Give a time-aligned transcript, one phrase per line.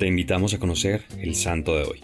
[0.00, 2.00] Te invitamos a conocer el santo de hoy.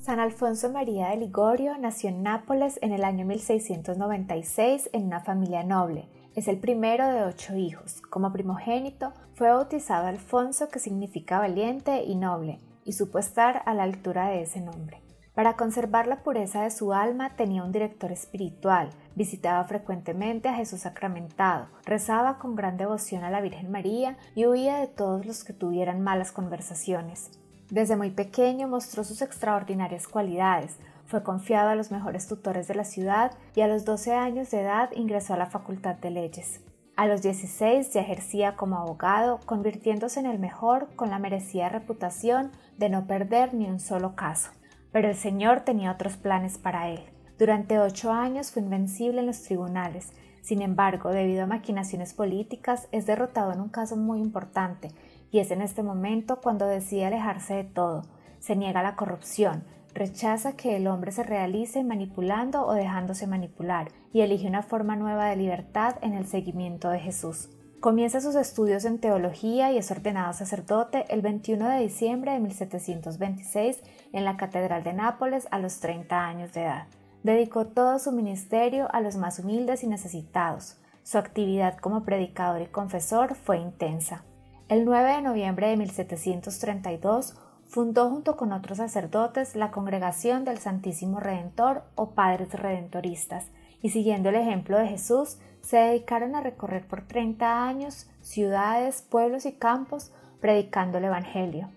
[0.00, 5.64] San Alfonso María de Ligorio nació en Nápoles en el año 1696 en una familia
[5.64, 6.06] noble.
[6.36, 8.00] Es el primero de ocho hijos.
[8.10, 13.82] Como primogénito, fue bautizado Alfonso, que significa valiente y noble, y supo estar a la
[13.82, 15.01] altura de ese nombre.
[15.34, 20.80] Para conservar la pureza de su alma tenía un director espiritual, visitaba frecuentemente a Jesús
[20.80, 25.54] sacramentado, rezaba con gran devoción a la Virgen María y huía de todos los que
[25.54, 27.30] tuvieran malas conversaciones.
[27.70, 32.84] Desde muy pequeño mostró sus extraordinarias cualidades, fue confiado a los mejores tutores de la
[32.84, 36.60] ciudad y a los 12 años de edad ingresó a la Facultad de Leyes.
[36.94, 42.50] A los 16 ya ejercía como abogado, convirtiéndose en el mejor con la merecida reputación
[42.76, 44.50] de no perder ni un solo caso.
[44.92, 47.00] Pero el Señor tenía otros planes para él.
[47.38, 50.12] Durante ocho años fue invencible en los tribunales.
[50.42, 54.90] Sin embargo, debido a maquinaciones políticas, es derrotado en un caso muy importante,
[55.30, 58.02] y es en este momento cuando decide alejarse de todo.
[58.38, 63.88] Se niega a la corrupción, rechaza que el hombre se realice manipulando o dejándose manipular,
[64.12, 67.48] y elige una forma nueva de libertad en el seguimiento de Jesús.
[67.82, 73.80] Comienza sus estudios en teología y es ordenado sacerdote el 21 de diciembre de 1726
[74.12, 76.86] en la Catedral de Nápoles a los 30 años de edad.
[77.24, 80.76] Dedicó todo su ministerio a los más humildes y necesitados.
[81.02, 84.22] Su actividad como predicador y confesor fue intensa.
[84.68, 87.34] El 9 de noviembre de 1732
[87.66, 93.46] fundó junto con otros sacerdotes la Congregación del Santísimo Redentor o Padres Redentoristas,
[93.82, 99.44] y siguiendo el ejemplo de Jesús, se dedicaron a recorrer por 30 años ciudades, pueblos
[99.46, 101.70] y campos predicando el Evangelio.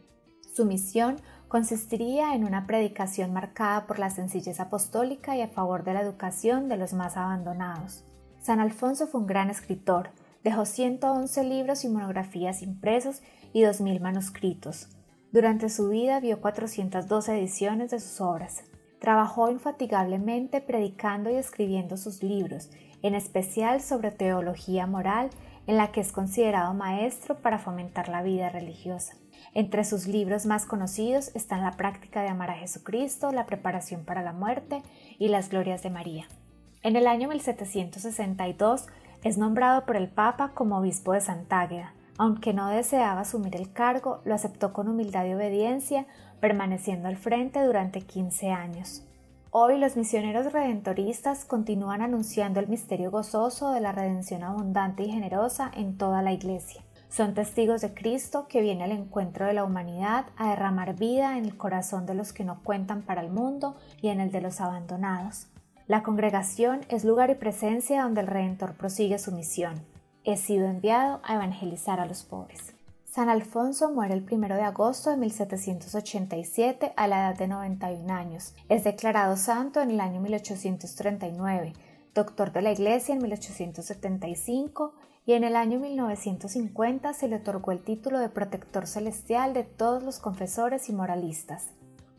[0.54, 5.94] Su misión consistiría en una predicación marcada por la sencillez apostólica y a favor de
[5.94, 8.04] la educación de los más abandonados.
[8.42, 10.10] San Alfonso fue un gran escritor,
[10.44, 13.22] dejó 111 libros y monografías impresos
[13.54, 14.90] y 2.000 manuscritos.
[15.32, 18.64] Durante su vida vio 412 ediciones de sus obras.
[19.00, 22.70] Trabajó infatigablemente predicando y escribiendo sus libros,
[23.02, 25.30] en especial sobre teología moral,
[25.68, 29.16] en la que es considerado maestro para fomentar la vida religiosa.
[29.54, 34.22] Entre sus libros más conocidos están La práctica de amar a Jesucristo, La preparación para
[34.22, 34.84] la muerte
[35.18, 36.26] y Las glorias de María.
[36.84, 38.88] En el año 1762
[39.24, 41.95] es nombrado por el Papa como obispo de Santágueda.
[42.18, 46.06] Aunque no deseaba asumir el cargo, lo aceptó con humildad y obediencia,
[46.40, 49.04] permaneciendo al frente durante 15 años.
[49.52, 55.72] Hoy los misioneros redentoristas continúan anunciando el misterio gozoso de la redención abundante y generosa
[55.74, 56.82] en toda la Iglesia.
[57.10, 61.46] Son testigos de Cristo que viene al encuentro de la humanidad a derramar vida en
[61.46, 64.60] el corazón de los que no cuentan para el mundo y en el de los
[64.60, 65.48] abandonados.
[65.88, 69.95] La congregación es lugar y presencia donde el Redentor prosigue su misión.
[70.28, 72.74] He sido enviado a evangelizar a los pobres.
[73.06, 78.56] San Alfonso muere el 1 de agosto de 1787 a la edad de 91 años.
[78.68, 81.74] Es declarado santo en el año 1839,
[82.16, 84.96] doctor de la Iglesia en 1875
[85.28, 90.02] y en el año 1950 se le otorgó el título de protector celestial de todos
[90.02, 91.68] los confesores y moralistas.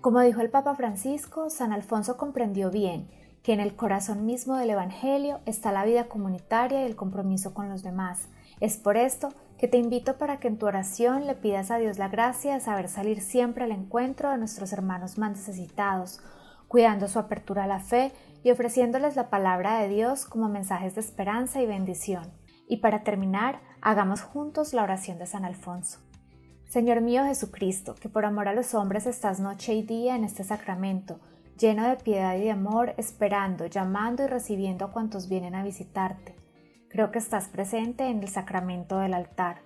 [0.01, 3.09] Como dijo el Papa Francisco, San Alfonso comprendió bien
[3.43, 7.69] que en el corazón mismo del Evangelio está la vida comunitaria y el compromiso con
[7.69, 8.29] los demás.
[8.61, 11.99] Es por esto que te invito para que en tu oración le pidas a Dios
[11.99, 16.21] la gracia de saber salir siempre al encuentro de nuestros hermanos más necesitados,
[16.69, 21.01] cuidando su apertura a la fe y ofreciéndoles la palabra de Dios como mensajes de
[21.01, 22.33] esperanza y bendición.
[22.69, 26.01] Y para terminar, hagamos juntos la oración de San Alfonso.
[26.69, 30.43] Señor mío Jesucristo, que por amor a los hombres estás noche y día en este
[30.43, 31.21] sacramento,
[31.59, 36.35] lleno de piedad y de amor, esperando, llamando y recibiendo a cuantos vienen a visitarte.
[36.89, 39.59] Creo que estás presente en el sacramento del altar.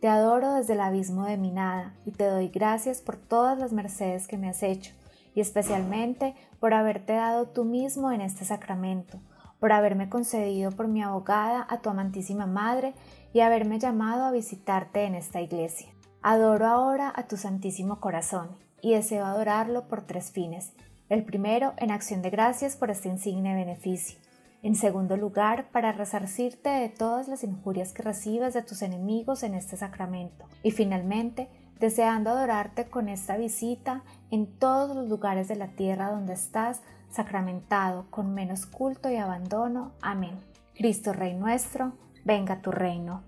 [0.00, 3.72] Te adoro desde el abismo de mi nada y te doy gracias por todas las
[3.72, 4.92] mercedes que me has hecho
[5.34, 9.18] y especialmente por haberte dado tú mismo en este sacramento,
[9.58, 12.94] por haberme concedido por mi abogada a tu amantísima Madre
[13.32, 15.88] y haberme llamado a visitarte en esta iglesia.
[16.22, 20.72] Adoro ahora a tu Santísimo Corazón y deseo adorarlo por tres fines.
[21.08, 24.18] El primero, en acción de gracias por este insigne beneficio.
[24.62, 29.54] En segundo lugar, para resarcirte de todas las injurias que recibes de tus enemigos en
[29.54, 30.46] este sacramento.
[30.64, 31.48] Y finalmente,
[31.78, 38.10] deseando adorarte con esta visita en todos los lugares de la tierra donde estás sacramentado
[38.10, 39.92] con menos culto y abandono.
[40.02, 40.36] Amén.
[40.74, 41.92] Cristo Rey nuestro,
[42.24, 43.22] venga tu reino.